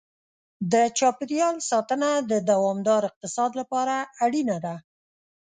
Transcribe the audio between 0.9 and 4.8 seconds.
چاپېریال ساتنه د دوامدار اقتصاد لپاره اړینه ده.